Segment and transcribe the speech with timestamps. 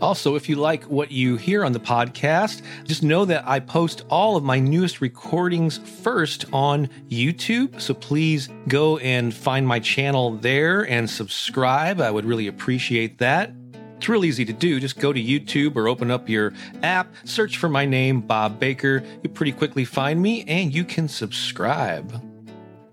[0.00, 4.04] Also, if you like what you hear on the podcast, just know that I post
[4.10, 7.80] all of my newest recordings first on YouTube.
[7.80, 12.00] So please go and find my channel there and subscribe.
[12.00, 13.52] I would really appreciate that.
[13.96, 14.80] It's real easy to do.
[14.80, 19.02] Just go to YouTube or open up your app, search for my name, Bob Baker.
[19.22, 22.33] You pretty quickly find me and you can subscribe.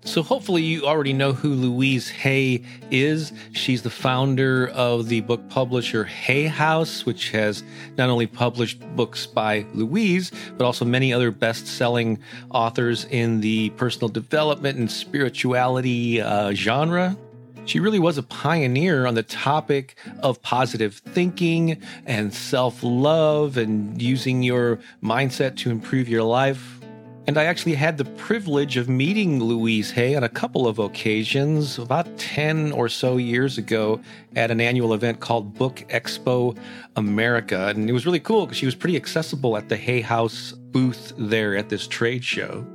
[0.04, 3.32] So, hopefully, you already know who Louise Hay is.
[3.52, 7.62] She's the founder of the book publisher Hay House, which has
[7.96, 12.18] not only published books by Louise, but also many other best selling
[12.50, 17.16] authors in the personal development and spirituality uh, genre.
[17.64, 24.02] She really was a pioneer on the topic of positive thinking and self love and
[24.02, 26.81] using your mindset to improve your life.
[27.28, 31.78] And I actually had the privilege of meeting Louise Hay on a couple of occasions
[31.78, 34.00] about 10 or so years ago
[34.34, 36.56] at an annual event called Book Expo
[36.96, 37.68] America.
[37.68, 41.12] And it was really cool because she was pretty accessible at the Hay House booth
[41.16, 42.66] there at this trade show.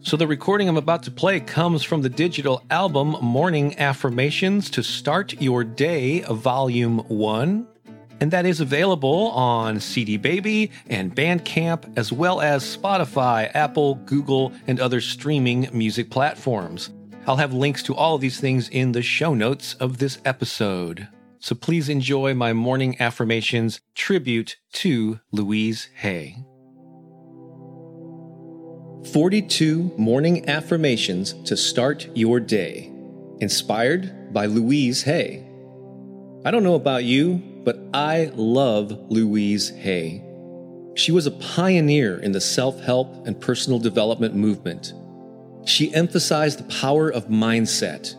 [0.00, 4.82] So, the recording I'm about to play comes from the digital album Morning Affirmations to
[4.82, 7.66] Start Your Day, Volume 1
[8.20, 14.52] and that is available on CD Baby and Bandcamp, as well as Spotify, Apple, Google,
[14.66, 16.90] and other streaming music platforms.
[17.26, 21.08] I'll have links to all of these things in the show notes of this episode.
[21.40, 26.38] So please enjoy my morning affirmations tribute to Louise Hay.
[29.12, 32.92] 42 Morning Affirmations to Start Your Day,
[33.40, 35.46] inspired by Louise Hay.
[36.44, 40.22] I don't know about you, but I love Louise Hay.
[40.94, 44.92] She was a pioneer in the self help and personal development movement.
[45.64, 48.14] She emphasized the power of mindset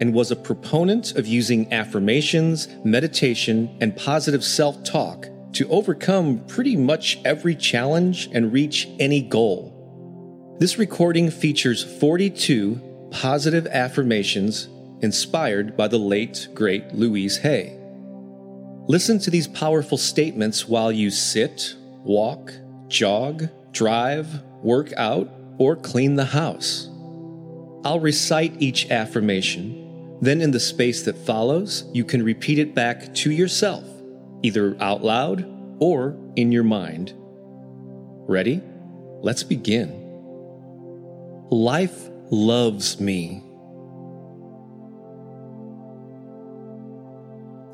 [0.00, 6.76] and was a proponent of using affirmations, meditation, and positive self talk to overcome pretty
[6.76, 10.56] much every challenge and reach any goal.
[10.58, 14.68] This recording features 42 positive affirmations
[15.00, 17.78] inspired by the late, great Louise Hay.
[18.86, 22.52] Listen to these powerful statements while you sit, walk,
[22.88, 26.90] jog, drive, work out, or clean the house.
[27.84, 30.18] I'll recite each affirmation.
[30.20, 33.84] Then, in the space that follows, you can repeat it back to yourself,
[34.42, 35.46] either out loud
[35.80, 37.14] or in your mind.
[38.26, 38.62] Ready?
[39.22, 40.00] Let's begin.
[41.50, 43.42] Life loves me.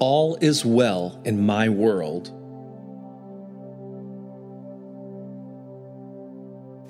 [0.00, 2.32] All is well in my world.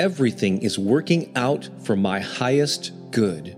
[0.01, 3.55] everything is working out for my highest good.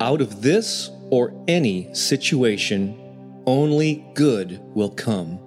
[0.00, 2.96] Out of this or any situation,
[3.46, 5.40] only good will come.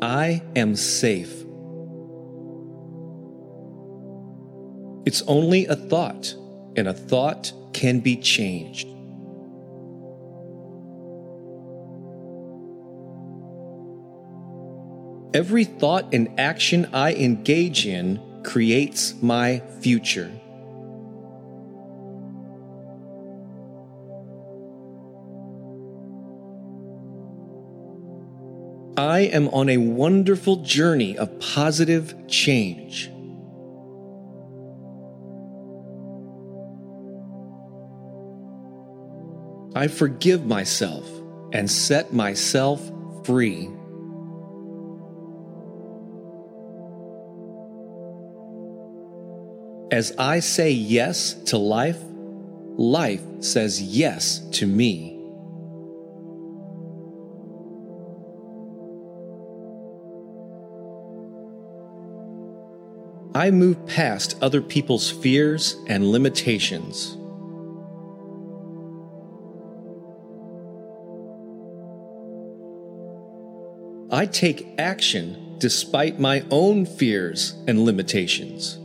[0.00, 1.44] I am safe.
[5.04, 6.34] It's only a thought,
[6.76, 8.86] and a thought can be changed.
[15.34, 20.30] Every thought and action I engage in creates my future.
[28.98, 33.08] I am on a wonderful journey of positive change.
[39.76, 41.08] I forgive myself
[41.52, 42.80] and set myself
[43.24, 43.68] free.
[49.92, 52.02] As I say yes to life,
[52.76, 55.17] life says yes to me.
[63.38, 67.16] I move past other people's fears and limitations.
[74.10, 78.76] I take action despite my own fears and limitations.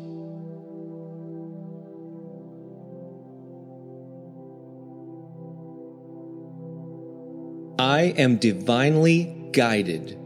[7.79, 10.22] I am divinely guided.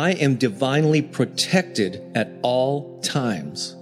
[0.00, 3.76] I am divinely protected at all times.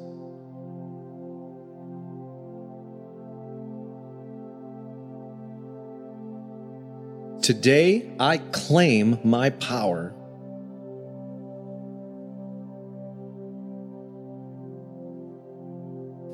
[7.41, 10.13] Today, I claim my power.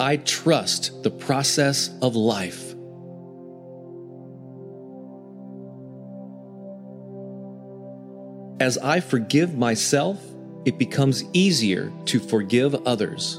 [0.01, 2.74] I trust the process of life.
[8.65, 10.19] As I forgive myself,
[10.65, 13.39] it becomes easier to forgive others.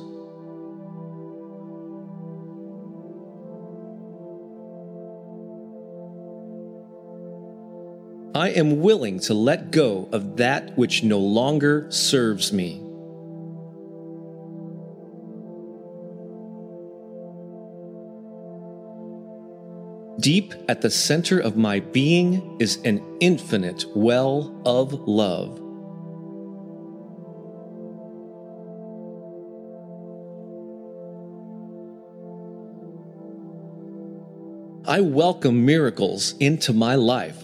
[8.35, 12.84] I am willing to let go of that which no longer serves me.
[20.25, 25.61] Deep at the center of my being is an infinite well of love.
[34.87, 37.43] I welcome miracles into my life.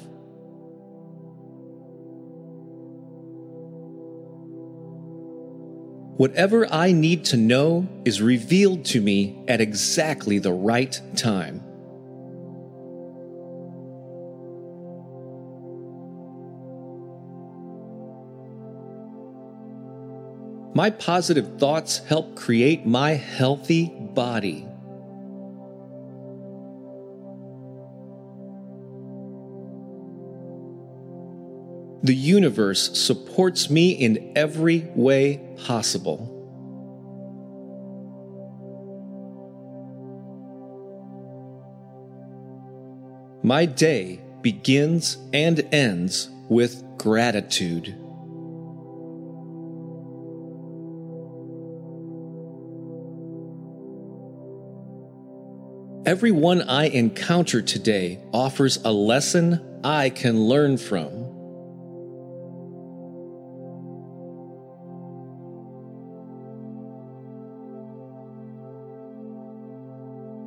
[6.17, 11.61] Whatever I need to know is revealed to me at exactly the right time.
[20.73, 24.65] My positive thoughts help create my healthy body.
[32.03, 36.37] The universe supports me in every way possible.
[43.43, 48.00] My day begins and ends with gratitude.
[56.03, 61.27] Everyone I encounter today offers a lesson I can learn from.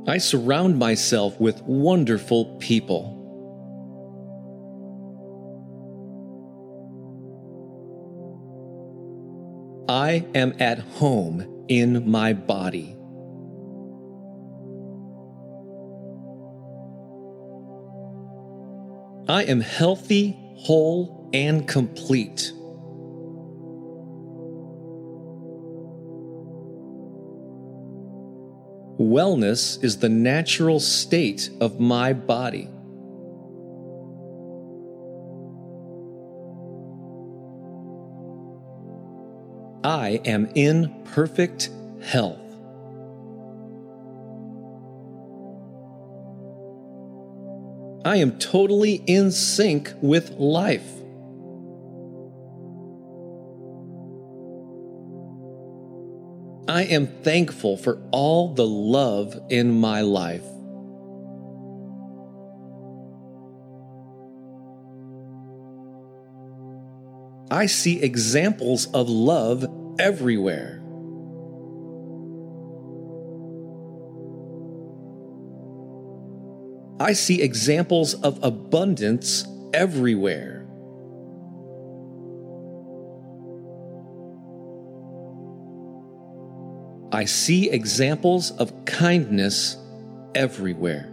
[0.08, 3.14] I surround myself with wonderful people.
[9.88, 12.96] I am at home in my body.
[19.26, 22.52] I am healthy, whole, and complete.
[29.00, 32.68] Wellness is the natural state of my body.
[39.82, 41.70] I am in perfect
[42.02, 42.43] health.
[48.04, 50.86] I am totally in sync with life.
[56.68, 60.44] I am thankful for all the love in my life.
[67.50, 69.64] I see examples of love
[69.98, 70.83] everywhere.
[77.00, 80.66] I see examples of abundance everywhere.
[87.12, 89.76] I see examples of kindness
[90.34, 91.10] everywhere.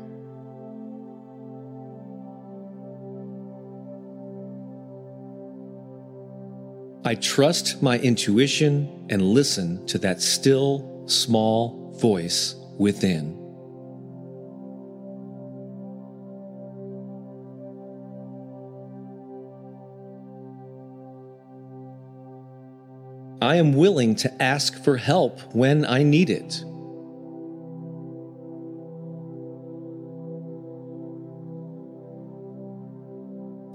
[7.03, 13.40] I trust my intuition and listen to that still, small voice within.
[23.41, 26.63] I am willing to ask for help when I need it.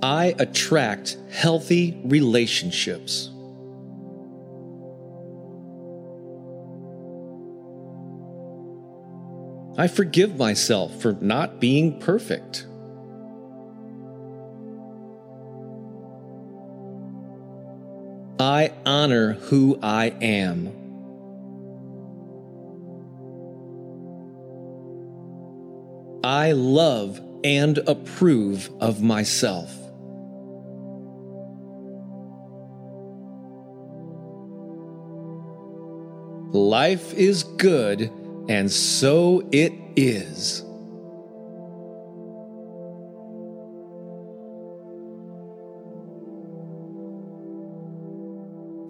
[0.02, 3.30] I attract healthy relationships.
[9.78, 12.66] I forgive myself for not being perfect.
[18.38, 20.68] I honor who I am.
[26.22, 29.72] I love and approve of myself.
[36.52, 38.10] Life is good,
[38.48, 40.65] and so it is.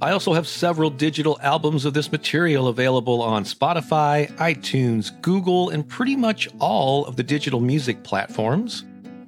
[0.00, 5.88] I also have several digital albums of this material available on Spotify, iTunes, Google, and
[5.88, 8.84] pretty much all of the digital music platforms.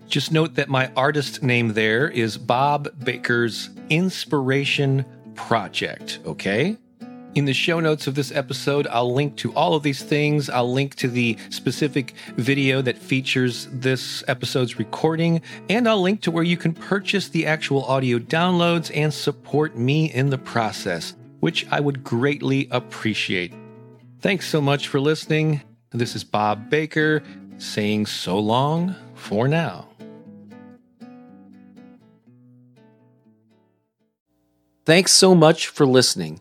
[0.06, 6.76] Just note that my artist name there is Bob Baker's Inspiration Project, okay?
[7.36, 10.50] In the show notes of this episode, I'll link to all of these things.
[10.50, 16.32] I'll link to the specific video that features this episode's recording, and I'll link to
[16.32, 21.68] where you can purchase the actual audio downloads and support me in the process, which
[21.70, 23.54] I would greatly appreciate.
[24.18, 25.62] Thanks so much for listening.
[25.92, 27.22] This is Bob Baker
[27.58, 29.86] saying so long for now.
[34.84, 36.40] Thanks so much for listening.